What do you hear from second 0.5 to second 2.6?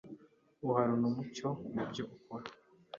uhorane umucyo mu byo ukora